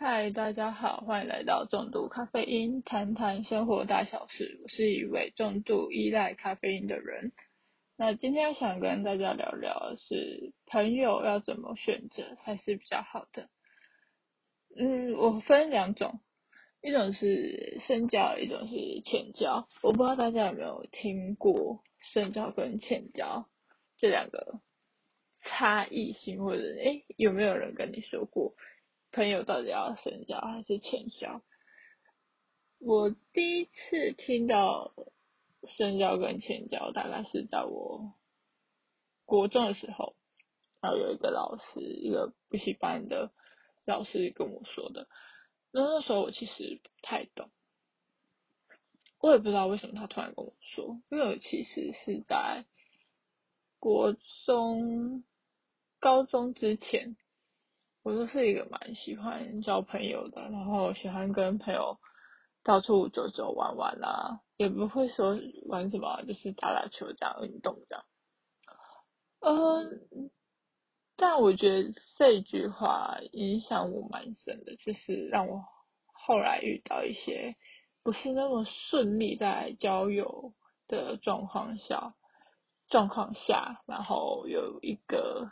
[0.00, 4.60] 嗨，大家好，欢迎来到重度咖啡因，谈谈生活大小事。
[4.62, 7.32] 我是一位重度依赖咖啡因的人。
[7.96, 13.48] 那今天想跟大家聊聊的是朋友要怎么选择才是比较好的。
[14.78, 16.20] 嗯，我分两种，
[16.80, 19.68] 一种是深交，一种是浅交。
[19.82, 23.48] 我不知道大家有没有听过深交跟浅交
[23.98, 24.60] 这两个
[25.40, 28.54] 差异性，或者诶有没有人跟你说过？
[29.10, 31.42] 朋友到底要深交还是浅交？
[32.78, 34.92] 我第一次听到
[35.76, 38.14] 深交跟浅交，大概是在我
[39.24, 40.14] 国中的时候，
[40.80, 43.32] 然后有一个老师，一个补习班的
[43.84, 45.08] 老师跟我说的。
[45.72, 47.50] 那那时候我其实不太懂，
[49.20, 52.64] 我也不知道为什么他突然跟我说，因为我其实是在
[53.80, 54.14] 国
[54.44, 55.24] 中、
[55.98, 57.16] 高中之前。
[58.08, 61.98] 我都是一个蛮喜欢交朋友的，然后喜欢跟朋友
[62.64, 68.04] 到处走走玩玩啦，也不会说玩什么，就是打打球这样运动这样。
[69.40, 70.30] 嗯，
[71.18, 75.62] 但我觉得这句话影响我蛮深的，就是让我
[76.14, 77.56] 后来遇到一些
[78.02, 80.54] 不是那么顺利在交友
[80.86, 82.14] 的状况下，
[82.88, 85.50] 状况下，然后有一个。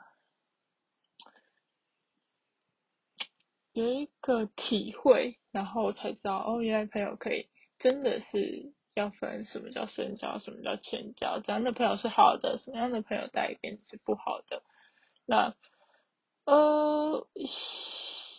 [3.77, 7.47] 有一个体会，然后才知道哦，原来朋友可以
[7.79, 14.63] 真的是要分什么叫深交，什么叫浅交，怎样的朋友是好的，什么样的朋友带给你是不好的。
[15.27, 15.55] 那
[16.47, 17.29] 呃，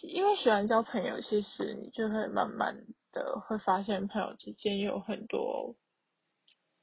[0.02, 2.76] 因为喜欢交朋友，其实你就会慢慢
[3.12, 5.76] 的会发现朋友之间有很多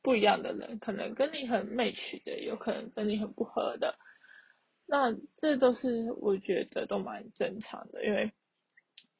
[0.00, 3.96] 不一样的人，可能跟你很 match 的，有可能跟你很不合的。
[4.86, 8.32] 那这都是我觉得都蛮正常的，因为。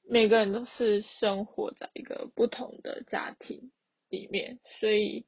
[0.06, 3.72] 每个人都是生活在一个不同的家庭
[4.08, 5.26] 里面，所以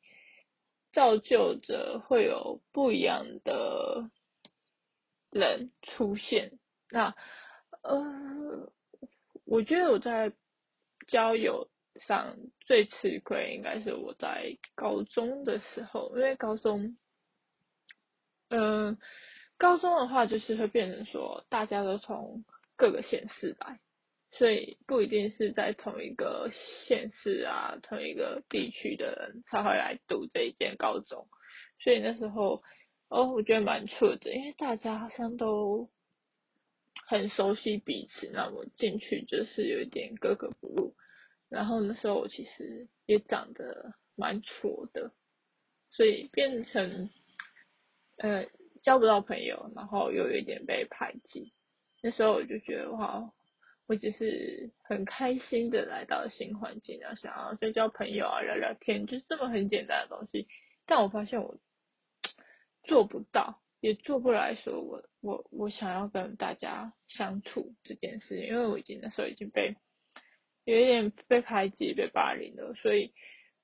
[0.92, 4.10] 造就着会有不一样的
[5.30, 6.58] 人出现。
[6.90, 7.14] 那
[7.82, 8.72] 呃，
[9.44, 10.32] 我觉得我在
[11.08, 11.68] 交友
[12.06, 16.96] 上最吃亏，应该是我在高中的时候，因为高中，
[18.50, 18.98] 嗯，
[19.56, 22.44] 高中的话就是会变成说，大家都从
[22.76, 23.80] 各个县市来。
[24.38, 26.50] 所以不一定是在同一个
[26.86, 31.26] 县市啊，同一个地区的人才会来读这一间高中。
[31.82, 32.62] 所以那时候，
[33.08, 35.88] 哦，我觉得蛮错的，因为大家好像都
[37.06, 40.94] 很熟悉彼此，那我进去就是有一点格格不入。
[41.48, 45.12] 然后那时候我其实也长得蛮挫的，
[45.90, 47.08] 所以变成
[48.18, 48.44] 呃
[48.82, 51.54] 交不到朋友，然后又有一点被排挤。
[52.02, 53.32] 那时候我就觉得哇。
[53.88, 60.48] 我只是很开心的来到新环境，然后想要再交朋友啊，聊聊天，就这么很简单的东西。
[60.86, 61.56] 但我发现我
[62.82, 69.76] 做不到，也做不来说我我我想要跟大家相处这件事，因为我已经那时候已经被
[70.64, 73.12] 有一点被排挤、被霸凌了，所以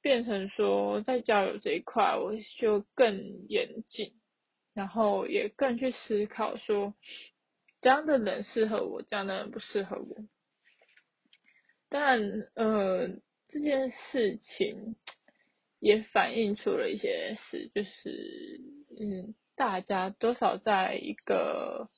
[0.01, 4.13] 变成说在交友这一块，我就更严谨，
[4.73, 6.95] 然后也更去思考说。
[7.83, 10.17] 这样的人适合我，这样的人不适合我。
[11.89, 12.21] 但
[12.55, 13.09] 呃，
[13.49, 14.95] 这件事情
[15.81, 18.61] 也反映出了一些事，就是
[18.99, 21.91] 嗯，大家多少在一个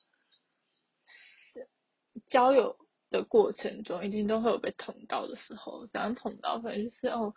[2.27, 2.77] 交友
[3.11, 5.85] 的过程中，一定都会有被捅到的时候。
[5.85, 6.57] 怎样捅到？
[6.59, 7.35] 可能就是哦，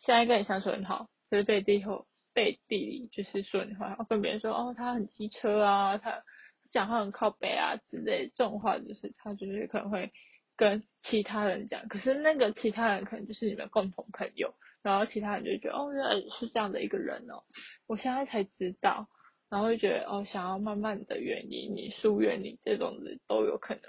[0.00, 6.24] 现在跟你相处很好，可是背地后背地里就是说你坏话，跟别人说哦，他很机车啊，他。
[6.72, 10.10] 讲话很靠北啊之类这种话，就是他就是可能会
[10.56, 17.44] 跟其他人讲，可是那个其他人可能就是你们共同朋友，然后其他人就觉得哦原来是这样的一个人哦，
[17.86, 19.08] 我现在才知道，
[19.50, 23.82] 然后就觉得哦想要慢慢的远离你、疏远你这种的都有可能。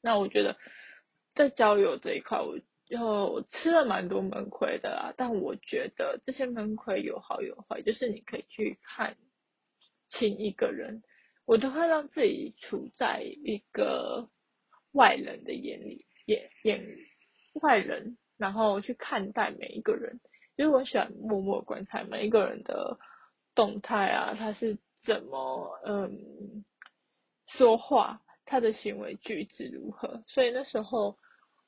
[0.00, 0.56] 那我觉得
[1.34, 9.16] 在交友这一块，我就我吃了蛮多闷亏的啦，但我觉得这些闷亏有好有坏，就是你可以去看
[10.10, 11.02] 清一个人。
[11.44, 14.28] 我都会让自己处在一个
[14.92, 16.96] 外人的眼里，眼眼
[17.54, 20.20] 外人，然后去看待每一个人。
[20.56, 22.98] 因为我喜欢默默观察每一个人的
[23.54, 26.64] 动态啊，他是怎么嗯
[27.48, 30.22] 说话，他的行为举止如何。
[30.28, 31.18] 所以那时候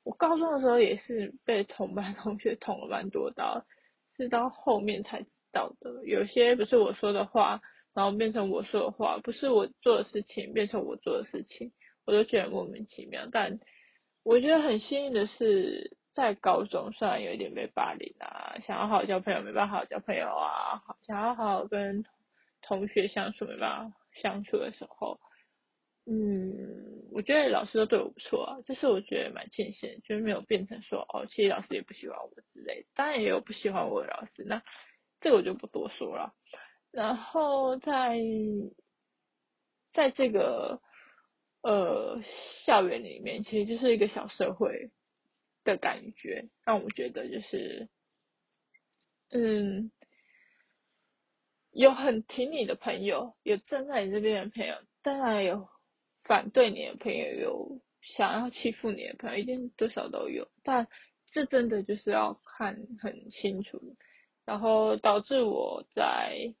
[0.03, 3.65] 我高中的时候也是被同班 同学捅了蛮多刀，
[4.15, 6.05] 是到后面才知道的。
[6.05, 7.61] 有些不是我说的话。
[7.95, 11.71] 然后变成我说的话，不是我做的事情变成我做的事情，
[12.05, 13.27] 我都觉得莫名其妙。
[13.31, 13.59] 但
[14.23, 22.03] 我觉得很幸运的是，在高中虽然有一点被霸凌啊，想要好好交朋友没办法好好交朋友啊，想要好好跟
[22.61, 25.19] 同学相处没办法相处的时候，
[26.05, 34.61] 嗯，我觉得老师都对我不错啊，这是我觉得蛮庆幸，就是没有变成说哦，其实老师也不喜欢我之类，当然也有不喜欢我的老师，那
[35.21, 36.33] 这个我就不多说了。
[36.95, 38.17] 然后在
[39.93, 40.81] 在这个。
[41.67, 42.21] 呃，
[42.63, 44.91] 校园里面其实就是一个小社会
[45.63, 47.89] 的感觉，让我觉得就是，
[49.31, 49.89] 嗯，
[51.71, 55.67] 有很挺你的朋友，有站在你这边的朋友，当然有
[56.23, 57.81] 反对你的朋友，有
[58.15, 60.47] 想要欺负你的朋友，一定多少都有。
[60.61, 60.87] 但
[61.31, 63.95] 这真的就是要看很清楚，
[64.45, 66.53] 然后导致我在。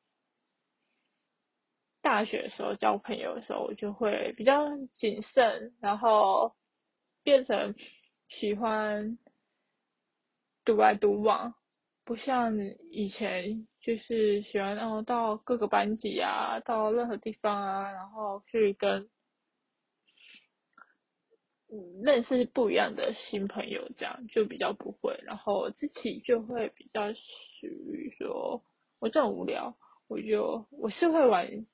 [2.05, 6.53] 大学的时候交朋友的时候，我就会比较谨慎，然后
[7.23, 7.73] 变成
[8.29, 9.17] 喜欢
[10.63, 11.55] 独来独往，
[12.03, 12.55] 不像
[12.91, 19.09] 以前就是喜欢然后到各个班级啊，到任何地方啊，然后去跟
[22.03, 28.61] 认识不一样的新朋友，这样就比较不会，然后自己就会比较属于说，
[28.99, 29.75] 我这种无聊，
[30.07, 31.65] 我就我是会玩。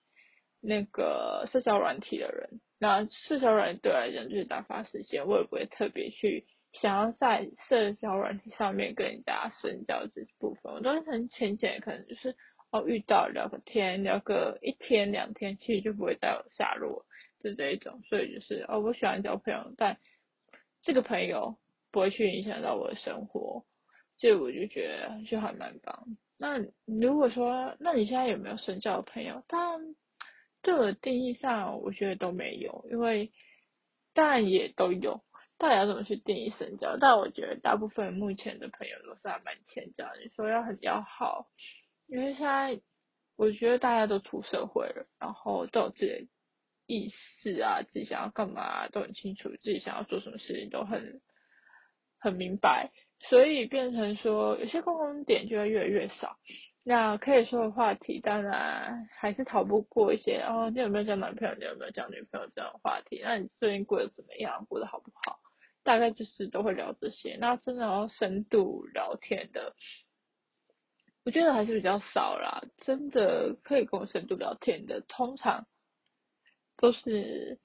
[0.61, 12.35] 那个社交软体的人，那社交软体对我来讲就是打发时间，我也不会特别去想要在社交软体上面跟人家深交这部分，我都是很浅浅，可能就是
[12.69, 17.05] 哦遇到聊个天，聊个一天两天，其实就不会再有下落，
[17.43, 19.97] 就这一种，所以就是哦我喜欢交朋友，但
[20.83, 21.57] 这个朋友
[21.91, 23.65] 不会去影响到我的生活，
[24.19, 26.05] 这我就觉得就还蛮棒。
[26.37, 29.43] 那如果说，那你现在有没有深交的朋友？
[29.47, 29.95] 当然。
[30.61, 33.31] 对我的定义上，我觉得都没有，因为
[34.13, 35.23] 当然也都有，
[35.57, 36.97] 到底要怎么去定义深交？
[36.99, 40.05] 但我觉得大部分目前的朋友都是还蛮浅交。
[40.23, 41.47] 你说要很要好，
[42.07, 42.79] 因为现在
[43.37, 46.27] 我觉得大家都出社会了，然后都有自己的
[46.85, 51.21] 意识啊，自己想要干嘛都很清楚，自己想要做什么事情都很
[52.19, 52.91] 很明白，
[53.29, 56.37] 所以变成说有些共同点就会越来越少。
[56.83, 60.71] 那可以说的话题，当然还是逃不过一些哦。
[60.73, 61.53] 你有没有交男朋友？
[61.53, 62.47] 你有没有交女朋友？
[62.55, 63.21] 这种话题。
[63.23, 64.65] 那你最近过得怎么样？
[64.65, 65.39] 过得好不好？
[65.83, 67.37] 大概就是都会聊这些。
[67.39, 69.75] 那真的要深度聊天的，
[71.23, 72.63] 我觉得还是比较少啦。
[72.79, 75.67] 真的可以跟我深度聊天的，通常
[76.77, 77.59] 都是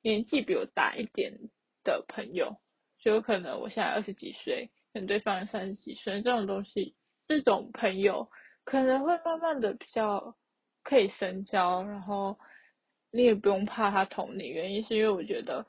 [0.00, 1.38] 年纪比我大一点
[1.82, 2.60] 的朋友。
[3.00, 6.94] 就有可能我现在二十几岁，可能对方三十几岁，这种东西，
[7.26, 8.30] 这种朋友。
[8.70, 10.36] 可能会慢慢的比较
[10.84, 12.38] 可以深交，然后
[13.10, 15.66] 你也不用怕他捅你，原因是因为我觉得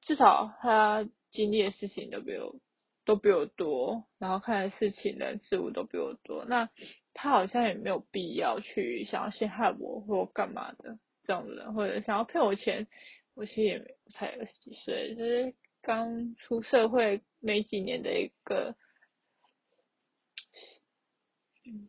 [0.00, 2.58] 至少他经历的事情都比我
[3.04, 6.70] 都比我多，然后看的事情人事物都比我多，那
[7.12, 12.86] 他好像也没有必要去想要陷害我或干嘛的这种人，或者想要骗我钱，
[13.34, 13.84] 我其实也没
[14.14, 18.74] 才二十几岁，就是刚出社会没几年的一个。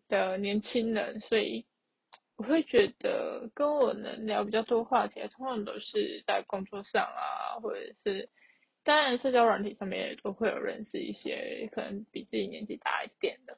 [0.07, 1.65] 的年轻人，所以
[2.37, 8.29] 我会觉得跟我能聊比较多话题，通常都是在工作上啊，或者是
[8.83, 13.57] 当然社交软体上面也都会有认识一些可能比自己年纪大一点的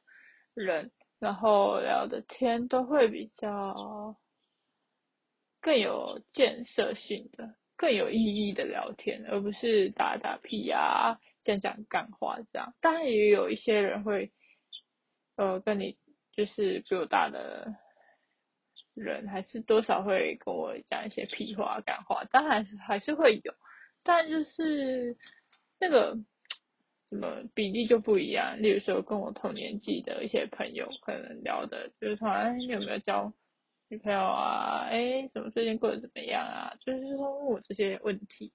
[0.54, 4.16] 人，然后聊的天都会比较
[5.60, 12.74] 更有建设性的、更有意义的聊天，而不是打打屁啊、讲讲干话这样。
[12.80, 14.32] 当然也有一些人会
[15.36, 15.96] 呃跟你。
[16.32, 17.74] 就是比我大的
[18.94, 23.54] 人，还是多少会跟我讲一些屁话、干话，当然还是会有，
[24.02, 25.16] 但就是
[25.78, 26.16] 那个
[27.08, 28.62] 什么比例就不一样。
[28.62, 33.32] 例如说，跟我同年纪的一些朋友，可能聊的就是说，哎，你有没有交
[33.88, 34.86] 女朋友啊？
[34.90, 36.74] 哎，怎么最近过得怎么样啊？
[36.80, 38.52] 就是说问我这些问题，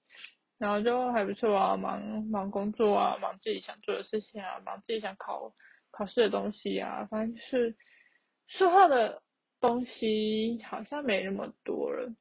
[0.57, 5.53] 然后就还不错啊，忙忙工作啊，忙自己想做的事情啊，忙自己想考。
[5.97, 7.75] 考试的东西啊，反正就是
[8.47, 9.23] 说话的
[9.59, 12.13] 东西好像没那么多了。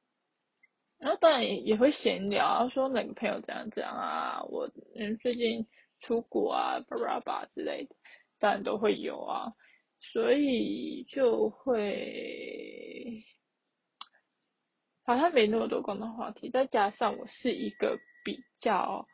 [0.99, 5.66] 然后当然也也会闲聊，说哪个朋友怎样怎样啊，我嗯最近
[6.00, 7.95] 出国啊，巴拉巴之类的，
[8.38, 9.52] 当然都会有啊。
[10.00, 13.25] 所以就会
[15.04, 19.06] 好像没那么多共同话题，再加上我是一个比较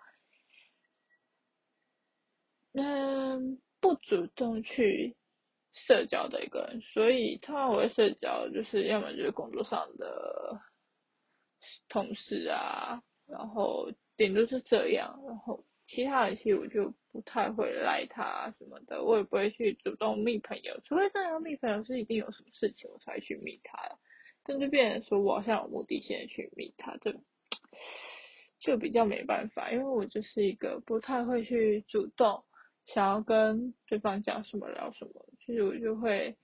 [2.75, 3.61] 嗯。
[3.82, 5.16] 不主动去
[5.74, 10.60] 社交的一个人，所以通常我会社交，就是要么就是工作上的
[11.88, 23.98] 同事啊，然后顶多是这样，然后其他人其实我就不太会赖他什么的，我也不会去主动密朋友，除非真的要密朋友是一定有什么事情我才去密他，
[24.44, 27.12] 但就变成说我好像有目的性的去密他，就
[28.60, 32.44] 就比较没办法，因为我就是一个不太会去主动
[32.86, 36.36] 想要跟对方讲什么聊什么，其实我就会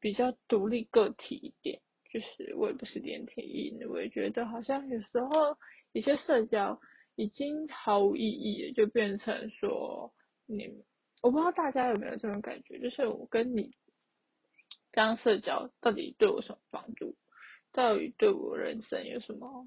[0.00, 1.80] 比较独立个体一点，
[2.10, 5.56] 就是我也不是连体婴，我也觉得好像有时候
[5.92, 6.80] 一些社交。
[7.14, 10.14] 已经毫无意义，就变成说
[10.46, 10.82] 你，
[11.20, 13.72] 我不知道大家有没有这种感觉，就是我跟你
[14.92, 17.14] 这样社交到底对我什么帮助，
[17.70, 19.66] 到底对我人生有什么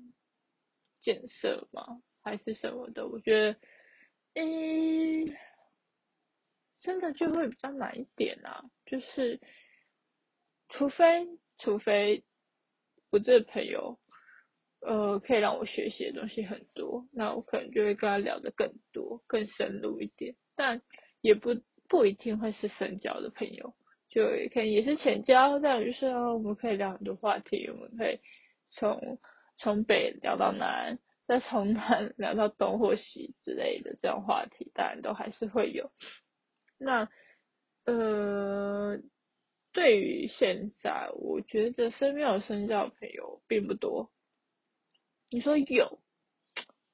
[1.02, 2.02] 建设吗？
[2.24, 3.08] 还是什么的？
[3.08, 3.60] 我觉得，
[4.42, 5.38] 诶，
[6.86, 9.42] 真的就会比较难一点啊，就是
[10.70, 11.28] 除非
[11.58, 12.24] 除非
[13.12, 14.00] 我这个朋友。
[14.82, 20.80] 呃，可以让我学习的东西很多，那我可能就会跟他聊的更多、更深入一点，但
[21.22, 21.56] 也不
[21.90, 23.74] 不一定会是深交的朋友，
[24.10, 28.20] 就可能也是浅交，但就是我们可以聊很多话题，我们可以
[28.74, 29.18] 从
[29.58, 35.90] 从北聊到南，再从南 聊到东或西之类的这种话题，当然都还是会有。
[36.78, 37.10] 那
[37.86, 39.00] 呃，
[39.72, 44.12] 对于现在，我觉得身边有深交的朋友并不多。
[45.30, 46.00] 你说有，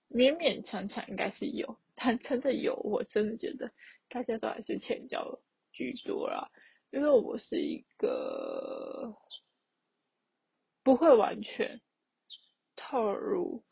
[0.09, 3.71] 勉勉强强应该是有，但真的有，我真的觉得
[4.09, 5.39] 大家都还是浅交
[5.71, 6.49] 居多啦。
[6.91, 9.15] 因为我是一个
[10.83, 11.79] 不会完全
[12.75, 13.63] 透露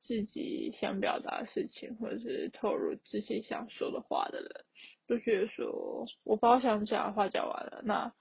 [0.00, 4.64] 自己想表达的事情，或者是透露自己想说的话的人，
[5.12, 8.12] 就觉得说我把我想讲的话讲完了，那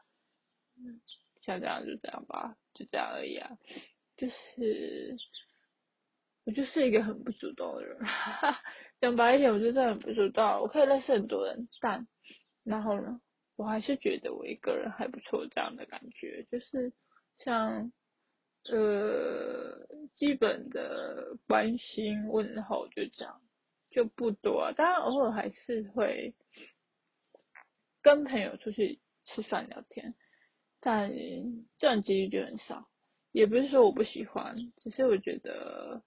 [1.41, 3.57] 像这样就这样吧，就这样而已啊，
[4.17, 5.17] 就是。
[6.43, 7.99] 我就是一个很不主动的人，
[8.99, 10.43] 讲白一点，我就真的很不主动。
[10.59, 12.07] 我可以认识很多人，但
[12.63, 13.21] 然后呢，
[13.57, 16.91] 我还是觉得我一个人还不错，这样的感觉，就是
[17.37, 17.91] 像
[18.71, 23.39] 呃基本的关心问候就这样，
[23.91, 24.73] 就不多。
[24.75, 26.33] 当然偶尔还是会
[28.01, 30.15] 跟朋友出去吃饭聊天，
[30.79, 31.11] 但
[31.77, 32.87] 这样几率就很少。
[33.31, 36.03] 也不是说我不喜欢，只是我觉得。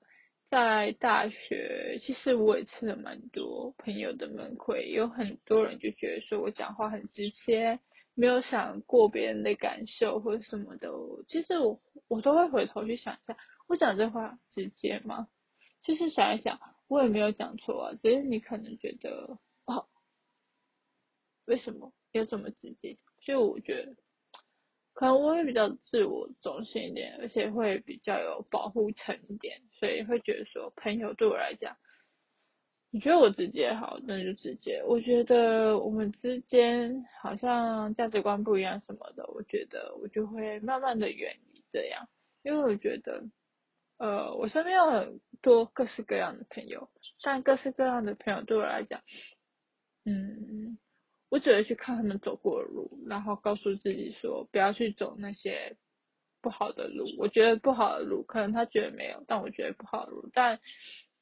[0.51, 7.81] 在大学，其实我也吃了蛮多朋友的门亏，有很多人就觉得说我讲话很直接，
[8.15, 10.91] 没有想过别人的感受或者什么的。
[11.27, 13.37] 其实我我都会回头去想一下，
[13.67, 15.27] 我讲这话直接吗？
[15.83, 19.41] 就是想一想，我也没有讲错啊，只是你可能觉得，
[21.47, 22.97] 为什么要这么直接？
[23.25, 23.95] 就我觉得。
[24.97, 31.77] 可能我会比较自我中心一点，而且会比较有保护层一点，所以会觉得说朋友对我来讲，
[32.91, 34.85] 你觉得我直接好，那就直接。
[34.87, 42.09] 我觉得我们之间好像价值观不一样什么的，我觉得我就会慢慢的远离这样，
[42.45, 43.25] 因为我觉得，
[43.99, 46.89] 呃，我身边有很多各式各样的朋友，
[47.21, 49.03] 但各式各样的朋友对我来讲，
[50.05, 50.79] 嗯。
[51.35, 55.77] 我只会去看他们走过的路，然后告诉自己说不要去走那些
[56.41, 57.07] 不好的路。
[57.19, 60.31] 我觉得不好的路，可能他觉得没有，但我觉得不好的路。
[60.33, 60.61] 但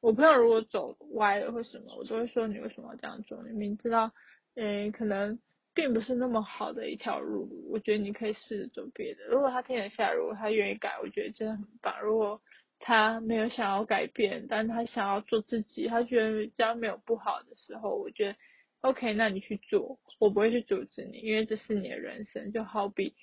[0.03, 3.43] 我朋友如果走歪了或什么，我都会说你为什么要这样做？
[3.43, 4.13] 你明知道，
[4.55, 5.39] 嗯，可能
[5.73, 9.25] 并不是那么好的一条路，我觉得你可以试着走别的。
[9.29, 11.99] 如果他听得下，如果他愿意改，我觉得真的很棒。
[12.03, 12.39] 如果
[12.81, 18.37] 他没有想要改变，但他想要做自己，他觉得这样没有不好的时候，我觉得。
[18.83, 22.53] OK，那你去做，我不会去阻止你，因为这是你的人生。
[22.53, 23.15] 就好比，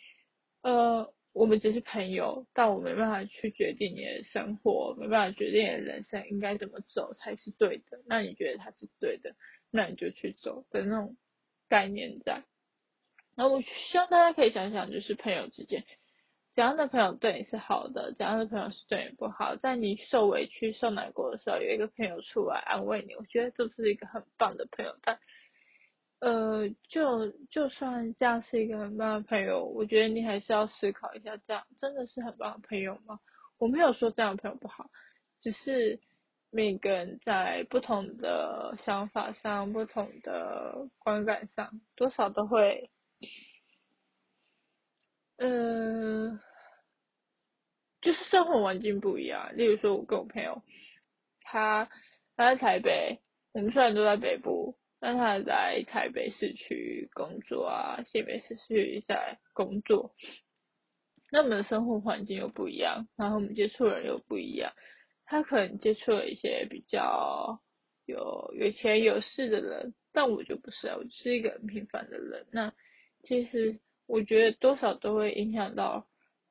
[0.61, 8.01] 呃，我们只是朋友，但我没办法去决定你的生活，没办法决定你的人生应该怎么走才是对的。
[8.07, 9.35] 那你觉得它是对的，
[9.69, 11.17] 那你就去走的那种
[11.67, 12.43] 概念在。
[13.35, 15.83] 那我希望大家可以想想，就是朋友之间，
[16.53, 19.57] 怎样的朋友对你是好的，怎样的朋友是对你不好。
[19.57, 24.95] 在你受委屈、受难过的时候，有一个朋友出来安慰你，我觉得这是一个很棒的朋友。
[25.01, 25.19] 但
[26.19, 33.21] 呃，就就算这样是一个很棒的朋友，我觉得你还是要思考一下，这样真的是很棒的朋友吗？
[33.57, 34.89] 我没有说这样的朋友不好，
[35.39, 36.01] 只是
[36.49, 42.89] 每个人在不同的想法上、不同的观感上，多少都会，
[45.37, 46.37] 呃，
[48.01, 49.55] 就是生活环境不一样。
[49.55, 50.63] 例如说，我跟我朋友，
[51.43, 51.85] 他
[52.35, 53.21] 他在台北，
[53.53, 54.75] 我们虽然都在北部。
[55.01, 60.13] 那他在台北市区工作啊，新北市区在工作，
[61.31, 64.73] 那我们的生活环境又不一样，然后我们接触人又不一样，
[65.25, 67.61] 他可能接触了一些比较
[68.05, 72.47] 有有钱有势的人，但我就不是啊，我就是一个很平凡的人。
[72.51, 72.73] 那
[73.23, 76.07] 其实我觉得多少都会影响到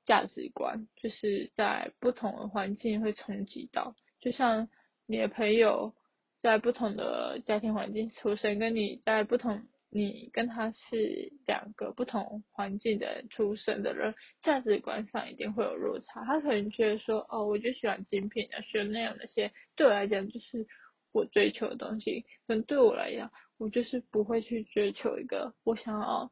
[0.07, 4.71] 价值观，就是在不同的环境会冲击到，就像
[5.07, 5.95] 你的朋友
[6.41, 9.63] 在不同的家庭环境出生，跟你在不同。
[9.91, 16.23] 你跟他是两个不同环境的出生的人，价值观上一定会有落差。
[16.27, 20.67] 他可能觉得说，哦，我就喜欢精品的，喜欢那样那些，对我来讲就是
[21.11, 22.27] 我追求的东西。
[22.47, 26.31] 可能对我来讲，我就是不会去追求一个我想要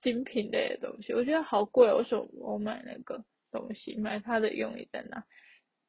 [0.00, 1.12] 精品类的东西。
[1.12, 3.22] 我觉得好贵，为什么我买那个
[3.52, 3.96] 东西？
[3.96, 5.26] 买它的用意在哪？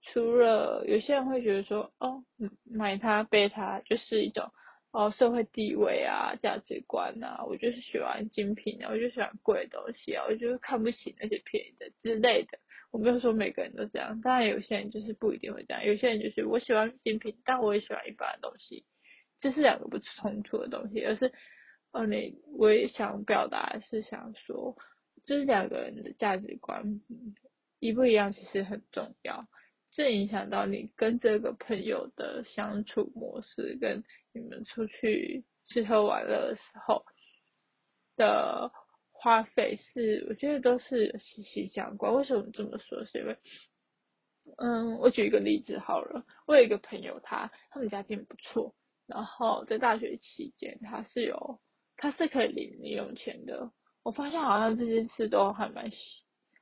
[0.01, 2.23] 除了有些人会觉得说，哦，
[2.63, 4.51] 买它背它就是一种。
[4.91, 12.57] 哦，社会地位啊，价值观啊，我就是喜欢精品啊，我就喜欢贵的东西啊，我就是看不起那些便宜的之类的。
[12.89, 15.85] 我没有说每个人都这样，当然有些人就是不一定会这样。
[15.85, 18.85] 有些人就是我喜欢精品，但我也喜欢一般的东西，
[19.39, 21.31] 这是两个不冲突的东西，而是，
[21.91, 24.77] 哦，你我也想表达是想说，
[25.25, 27.01] 这是两个人的价值观
[27.79, 29.45] 一不一样，其实很重要。
[29.97, 37.03] 这影响到你跟这个朋友的相处模式，跟你们出去吃喝玩乐的时候
[38.15, 38.71] 的
[39.11, 42.13] 花费是，我觉得都是息息相关。
[42.13, 43.03] 为什么这么说？
[43.05, 43.35] 是因为，
[44.59, 48.75] 嗯，我举一个例子好了，我有一个朋友，他他们家庭不错，
[49.07, 51.59] 然后在大学期间，他是有
[51.95, 53.71] 他是可以领零用钱的。
[54.03, 55.89] 我发现好像这件事都还蛮。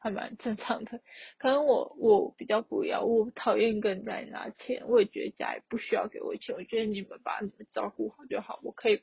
[0.05, 1.01] 还蛮正常的，
[1.39, 9.01] 可能我我比较不要，我讨厌跟人家拿钱，我也觉得家里不需要给我钱，我觉得你们把你们照顾好就好，我可以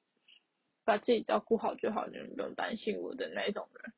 [0.84, 3.92] 把自己照顾好就好，你们不用担心我的那种人。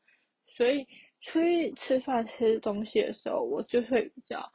[0.57, 0.87] 所以
[1.21, 4.51] 出去吃饭吃东西的时候，我就会比较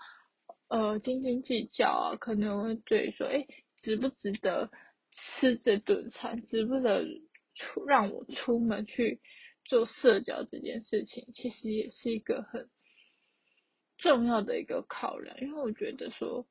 [0.69, 3.45] 呃斤斤计较啊，可能会对说，哎，
[3.83, 4.71] 值不值得
[5.11, 7.05] 吃这顿餐，值不值得
[7.53, 9.19] 出让我出门去。
[9.69, 12.67] 做社交这件事情，其实也是一个很
[13.99, 16.47] 重要的一个考量，因为我觉得说，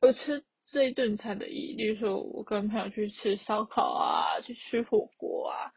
[0.00, 5.72] 我吃这一顿餐的意义，例如说我跟朋友去吃烧烤啊，去吃火锅啊，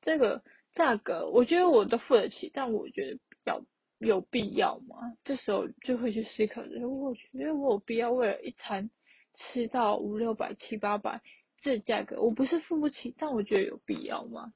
[0.00, 3.62] 这个价格我觉得我都付得起，但我觉得要
[3.98, 4.96] 有必要吗？
[5.22, 8.90] 这时候就会去思考，我觉得我有必要为了一餐
[9.34, 11.20] 吃到五六百、七八百
[11.60, 14.54] 这价格，我不是付不起，但我觉得有必要吗？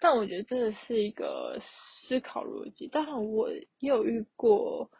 [0.00, 2.88] 但我觉得这是一个思考逻辑。
[2.88, 4.90] 当然，我也有遇过，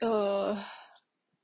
[0.00, 0.56] 呃，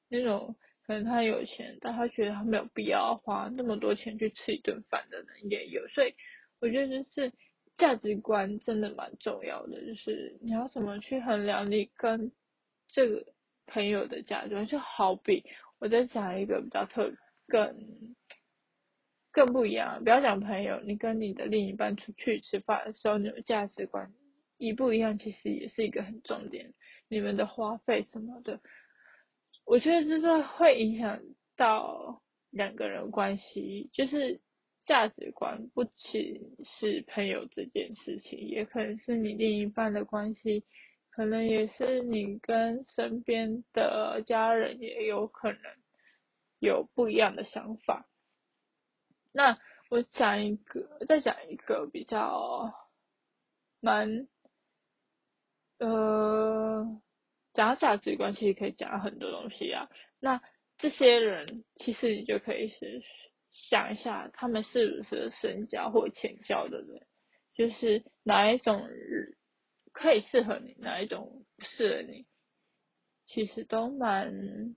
[0.09, 0.54] 那种
[0.87, 5.87] 可能他有钱，但他觉得他没有必要花那么多钱去吃一顿饭的人也有。
[5.88, 6.14] 所以，
[6.61, 7.33] 我觉得就是
[7.76, 12.30] 价值观真的蛮重要的，就是你要怎么去衡量你跟
[12.88, 13.26] 这个
[13.66, 14.66] 朋友的价值观。
[14.66, 15.44] 就好比
[15.80, 17.12] 我在讲一个比较特
[17.48, 18.14] 更。
[19.32, 24.12] 更不一样，不要讲朋友，你跟你的另一半出去吃饭的时候，你的价值观
[24.58, 26.74] 一不一样，其实也是一个很重点。
[27.08, 28.60] 你们的花费什么的，
[29.64, 31.20] 我觉得这是会影响
[31.56, 34.40] 到两个人关系，就是
[34.84, 40.64] 价值观不仅是朋友这件事情，也可能是你另一半的关系，
[41.10, 45.60] 可能也是你跟身边的家人也有可能
[46.58, 48.06] 有不一样的想法。
[49.32, 49.58] 那
[49.90, 52.72] 我讲一个，再讲一个比较
[53.80, 54.28] 蛮，
[55.78, 57.00] 呃，
[57.52, 59.88] 讲价值观其实可以讲很多东西啊。
[60.18, 60.40] 那
[60.78, 63.02] 这些人其实你就可以是
[63.52, 67.06] 想一下，他们是不是深交或浅交的人，
[67.54, 68.88] 就是哪一种
[69.92, 72.26] 可以适合你，哪一种不适合你，
[73.26, 74.76] 其实都蛮。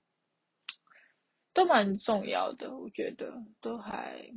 [1.53, 4.31] 都蛮重要的，我觉得都还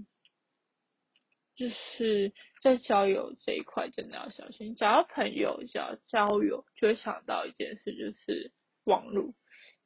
[1.56, 4.76] 就是在交友这一块真的要小心。
[4.76, 8.52] 找到朋友交交友，就会想到一件事，就是
[8.84, 9.32] 网络。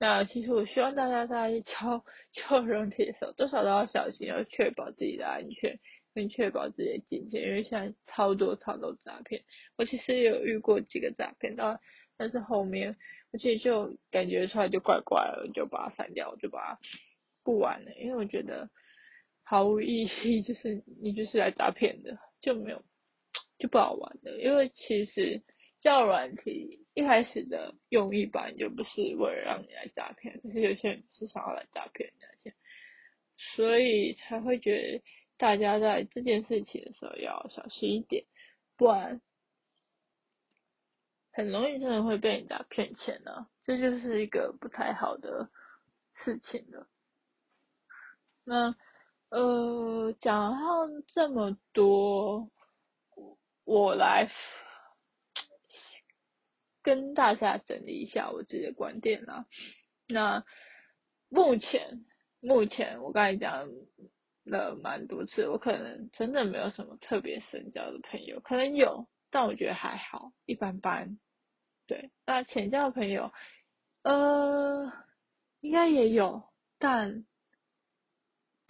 [0.00, 5.78] 那其实我希望大家在 交交人的时候，多少都要小心，要确保自己的安全，
[6.14, 9.44] 跟确保自己的金钱，因为现在超多超多诈骗。
[9.78, 11.78] 我其实有遇过几个诈骗，但
[12.16, 12.96] 但是后面
[13.30, 16.80] 我其实就感觉出来就怪怪了，就把它删掉，就把它。
[17.42, 18.70] 不玩了，因为我觉得
[19.42, 22.82] 毫无意义， 就是你就是来诈骗的，就没有
[23.58, 24.40] 就不好玩的。
[24.40, 25.42] 因为其实
[25.80, 32.52] 教软体一开始的用意吧就不是为了让你来诈骗，可是有些人是想要来诈骗的，
[33.54, 35.02] 所以才会觉得
[35.38, 38.24] 大家在这件事情的时候要小心一点，
[38.76, 39.20] 不然
[41.32, 43.48] 很容易真的会被人家骗钱呢。
[43.64, 45.48] 这就是一个不太好的
[46.24, 46.88] 事情了。
[48.44, 48.74] 那
[49.28, 52.50] 呃，讲到这么多，
[53.64, 54.30] 我来
[56.82, 59.46] 跟大家整理一下我自己的观点啦。
[60.08, 60.44] 那
[61.28, 62.04] 目前，
[62.40, 63.68] 目前我刚才讲
[64.44, 71.18] 了蛮多次，我可能真的没有什么特别深交的朋友，可能有，但我觉得还好，一般般。
[71.86, 73.32] 对，那浅交的朋友，
[74.02, 74.92] 呃，
[75.60, 76.42] 应该也有，
[76.78, 77.24] 但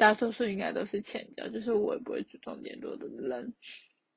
[0.00, 3.52] 大多数应该都是前脚，就是我也不会主动联络的人，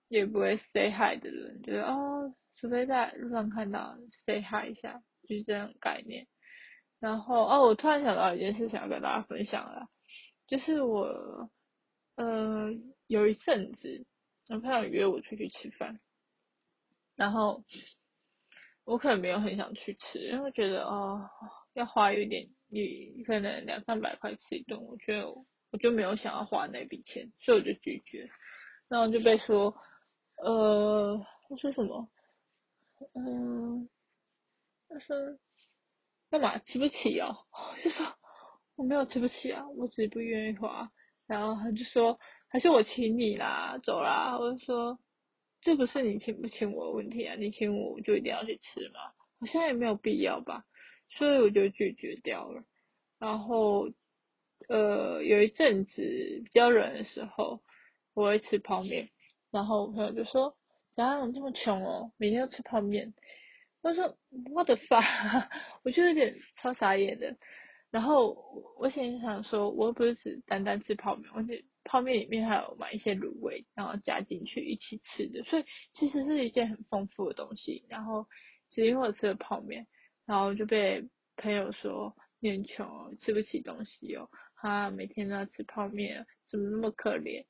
[0.08, 6.26] 也不会 say hi 的人，就是哦，除非在路上看到 say hi 一下，就是这种概念。
[7.02, 9.90] 然后哦，我突然想到一件事，想要跟大家分享了，
[10.48, 11.50] 就是我
[12.16, 12.72] 呃
[13.08, 14.06] 有一阵子，
[14.48, 16.00] 男朋友约我出去吃饭，
[17.18, 17.66] 然后
[18.86, 21.30] 我可能没有很想去吃，因为觉得哦
[21.74, 25.28] 要花有点，你可能两三百块吃一顿，我觉得
[25.74, 28.30] 我就没有想要花那笔钱，所以我就拒绝，
[28.88, 29.76] 然后就被说
[30.38, 32.08] 呃他说什么，
[33.16, 33.90] 嗯，
[34.88, 35.16] 他说。
[36.30, 37.46] 干嘛吃不起哦？
[37.84, 38.12] 就说
[38.76, 40.92] 我没有吃不起啊，我只是不愿意花。
[41.28, 44.36] 然后他就说还是我请你啦，走啦。
[44.40, 44.98] 我就说
[45.62, 49.00] 这不是你请不请我的问题啊，你请我我就一定要去吃吗？
[49.40, 50.66] 好像也没有必要吧，
[51.12, 52.64] 所以我就拒绝掉了。
[53.20, 53.92] 然后
[54.70, 56.02] 呃有一阵子
[56.44, 57.62] 比较冷的时候，
[58.14, 59.10] 我会吃泡面。
[59.52, 60.56] 然后我朋友就说：
[60.96, 63.14] 怎样这么穷哦，每天要吃泡面？
[63.82, 64.18] 我说
[64.56, 65.02] 我的发，
[65.84, 67.36] 我就有点超傻眼的。
[67.92, 68.36] 然后
[68.80, 77.86] 我现在想说，我又不是只单单吃泡面，而且泡面里面还有买一些卤味，然后加进去一起吃的，所以其实是一件很丰富的东西。
[77.90, 78.26] 然后
[78.72, 79.86] 只因为我吃了泡面，
[80.26, 84.30] 然后就被朋友说你很穷，吃不起东西哦，
[84.64, 87.46] 他每天都要吃泡面，怎么那么可怜？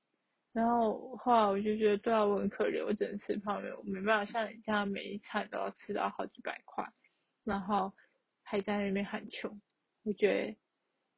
[0.52, 6.84] 然后后来我就觉得，对啊，我很可怜，我只能吃泡面，我没办法像你这样每一餐都要吃到好几百块，
[7.44, 7.94] 然后
[8.42, 9.62] 还在那边喊穷，
[10.04, 10.58] 我觉得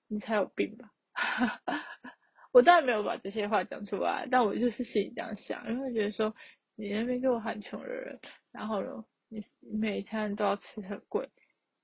[0.10, 0.91] 你才有病吧。
[2.51, 6.36] 我当然没有把这些话讲出来，但我就是心里这样想，因为觉得说
[6.75, 8.19] 你那边给我喊穷的人，
[8.51, 11.29] 然后呢，你每一餐都要吃很贵，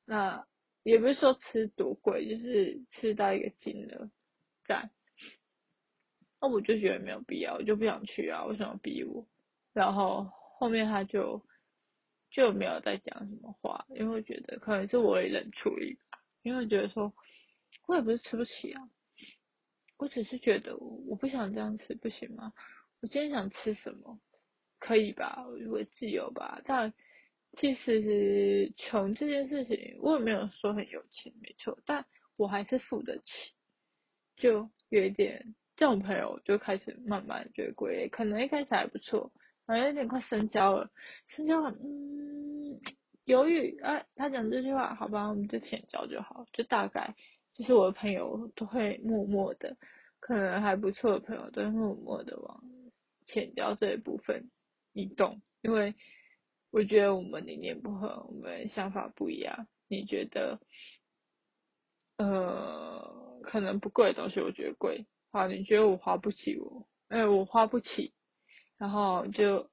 [0.04, 0.46] 那
[0.84, 4.10] 也不是说吃多贵，就是吃到一个金额
[4.66, 4.90] 在。
[6.40, 9.28] 那我就觉得没有必要，我就不想去啊，为什么逼我？
[9.74, 10.24] 然后
[10.58, 11.46] 后面他就
[12.32, 17.14] 就没有再讲什么话，因为我觉得可能是我也冷处理吧，因为我觉得说
[17.88, 18.90] 我也不是吃不起啊，
[19.98, 22.54] 我只是觉得我不想这样吃，不行吗？
[23.02, 24.20] 我今天想吃什么，
[24.80, 25.46] 可以吧？
[25.70, 26.62] 我自由吧？
[26.66, 26.92] 但
[27.58, 32.06] 其实穷这件事情，我也没有说很有钱，没错，但
[32.38, 33.24] 我还是付得起，
[34.38, 35.56] 就有一点。
[35.78, 39.32] 这种朋友就开始慢慢觉得贵，可能一开始还不错，
[39.66, 40.92] 好像有点快深交了，
[41.30, 42.80] 深交很，嗯，
[43.26, 47.16] 犹豫，哎，他讲这句话，好吧，我们就浅交就好，就大概，
[47.56, 49.76] 就是我的朋友都会默默的，
[50.20, 52.64] 可能还不错的朋友都会默默的往
[53.26, 54.52] 浅交这一部分
[54.94, 55.96] 移动，因为
[56.72, 60.60] 我觉得我们理念不合，我们想法不一样，你觉得，
[62.18, 65.06] 呃，可能不贵的东西，我觉得贵。
[65.32, 68.14] 好，你觉得我花不起我，哎，我花不起，
[68.78, 69.70] 然后就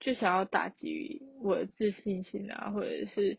[0.00, 3.38] 就想要打击我的自信心啊，或者是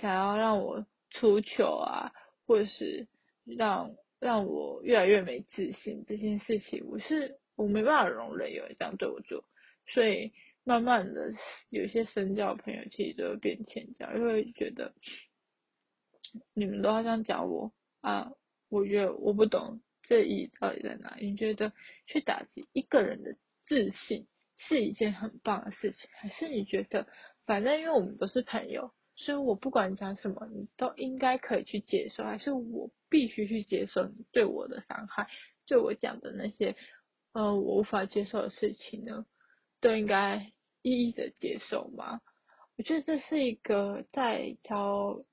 [0.00, 2.12] 想要让我出糗啊，
[2.46, 3.06] 或者是
[3.44, 9.44] 让让我越来越没自信这件事情，我是我没办法容忍有人这样对我做，
[9.86, 10.32] 所以
[10.64, 11.32] 慢慢的
[11.68, 14.94] 有些深交朋友其实就会变浅交，因为觉得
[16.54, 18.32] 你们都好像讲我啊，
[18.68, 19.80] 我觉得我不懂。
[20.02, 21.16] 这意义到底在哪？
[21.20, 21.72] 你觉得
[22.08, 23.36] 去打击一个人的
[23.68, 27.06] 自信是一件很棒的事情，还是你觉得
[27.46, 35.28] 反正因为我们都是朋友，所以我不管讲什么，你都应该可以去接受，还是我必须去接受你对我的伤害，
[35.66, 36.74] 对我讲的那些
[37.32, 39.24] 呃我无法接受的事情呢？
[39.80, 42.20] 都应该一一的接受吗？
[42.76, 45.24] 我觉得这是一个在交。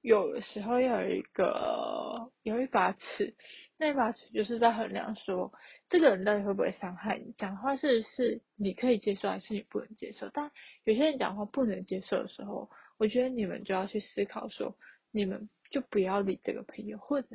[0.00, 3.36] 有的时候要有一个有一把尺，
[3.76, 5.52] 那把尺就是在衡量说
[5.90, 10.30] 这个人到底会不会伤害你，讲话是是你可以接受还是你不能接受。
[10.32, 10.50] 但
[10.84, 14.78] 有些人讲话不能接受的时候，我觉得你们就要去思考说，
[15.10, 17.28] 你们就不要理这个朋友，或者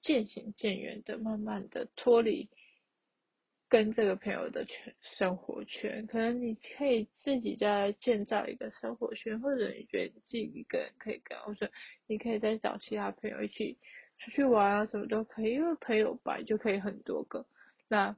[0.00, 2.50] 渐行渐远的，慢慢的脱离。
[3.74, 11.68] 跟这个朋友的圈生活圈，可能你可以自己再建造一个生活圈，或者你觉得自己一个人可以跟，或者
[12.06, 13.76] 你可以再找其他朋友一起
[14.20, 17.46] 出去玩啊什么都可以，因为朋友吧就可以很多个，
[17.88, 18.16] 那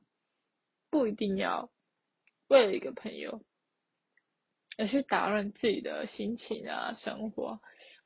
[0.91, 1.71] 不一定要
[2.49, 3.43] 为了一个朋友
[4.77, 7.59] 而去打乱自己的心情啊生活，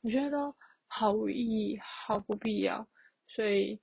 [0.02, 0.54] 我觉得都
[0.86, 2.86] 毫无意义，毫不必要，
[3.26, 3.80] 所以。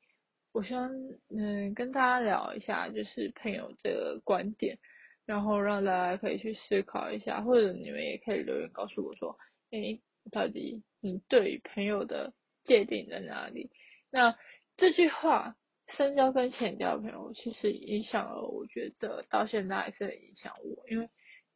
[0.57, 0.91] 我希望
[1.29, 4.79] 嗯跟大家聊一下，就是朋友这个观点，
[5.23, 9.37] 然后让大家可以去思考一下，或者你们也可以留言告诉我说，
[9.69, 13.69] 诶，到底你对朋友的界定在哪里？
[14.09, 14.35] 那
[14.77, 15.55] 这句话，
[15.89, 21.07] 深交跟浅交朋友，其实影响了，我觉得到现在还是很影响我，因为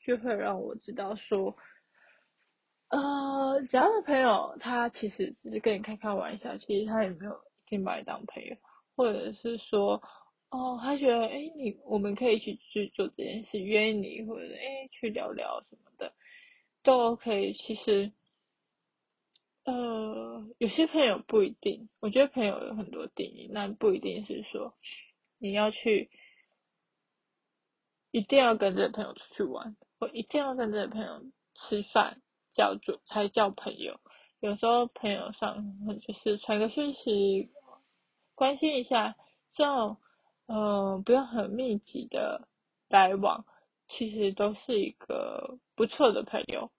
[0.06, 1.58] 就会让我知道说，
[2.90, 7.32] 呃，只要的朋友他其实只是跟你开开玩笑，其实他也没有
[7.66, 8.56] 一定把你当朋友。
[9.02, 10.00] 或者是说，
[10.52, 16.14] 哦，他觉得，哎，你我们可以一起去做这件事，约你，或者哎去聊聊什么的，
[16.84, 17.54] 都可以。
[17.54, 18.12] 其实，
[19.66, 24.76] 呃，有些朋友不一定，我觉得朋友有很多定义，那不一定是说
[25.40, 26.12] 你要去，
[28.12, 31.24] 一定要跟这个朋友出去玩，或一定要跟这个朋友
[31.56, 32.22] 吃饭，
[32.54, 34.00] 叫做才叫朋友。
[34.42, 35.66] 有时候朋友上
[36.06, 37.50] 就是传个讯息。
[38.42, 39.16] 关心一下，
[39.54, 39.98] 这种
[40.48, 42.48] 嗯不用很密集的
[42.90, 43.46] 来往，
[43.88, 46.72] 其实都是一个不错的朋友，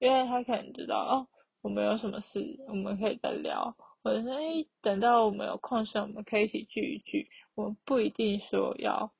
[0.00, 1.28] 因为他可能知道哦，
[1.62, 7.28] 我们有什么事，我们可以再聊，或者是哎等到我们有空时，我们可以一起聚一聚。
[7.54, 9.12] 我们不一定说要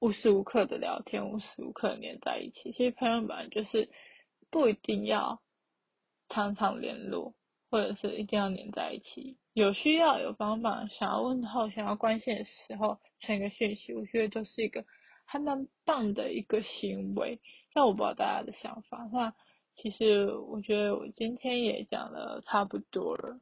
[0.00, 2.72] 无时无刻的聊天，无时无刻黏在一起。
[2.72, 3.88] 其实朋友本来就是
[4.50, 5.40] 不一定要
[6.28, 7.32] 常常联络。
[7.70, 14.84] 或者是一定要黏在一起，有需要有帮忙，想要问候、想要关心的时候传个讯息，我觉得都是一个
[15.26, 17.38] 还蛮棒的一个行为。
[17.74, 19.08] 但我不知道大家的想法。
[19.12, 19.34] 那
[19.76, 23.40] 其实我觉得我今天也讲的差不多了，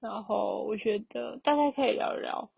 [0.00, 2.50] 然后我觉得大家可以聊一聊，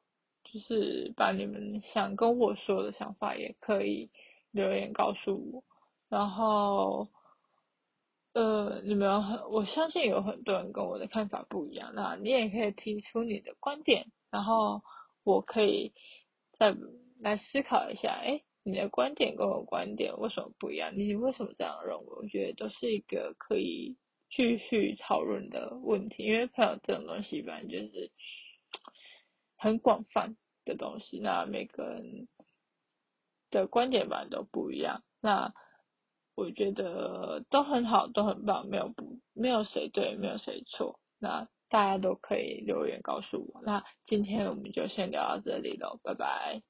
[0.44, 4.10] 就是把你们想跟我说的想法也可以
[4.52, 5.64] 留言告诉我，
[6.08, 7.08] 然后。
[8.34, 14.80] 呃，你们很，我相信有很多人跟我的看法不一样，那你也可以提出你的观点，然后
[15.22, 15.92] 我可以
[16.58, 16.74] 再
[17.20, 20.96] 来思考一下，哎，你的观点跟我观点为什么不一样？
[20.96, 22.04] 你为什么这样认为？
[22.08, 23.98] 我觉得都是一个可以
[24.30, 28.10] 继续讨论的问题，因为朋友这种东西，反正就是
[29.58, 32.28] 很广泛的东西，那每个人
[33.50, 35.52] 的观点吧都不一样，那。
[36.34, 40.98] 我觉得都很好，都很棒，没有不没有谁对，没有谁错。
[41.18, 43.60] 那大家都可以留言告诉我。
[43.62, 46.62] 那今天我们就先聊到这里喽，拜拜。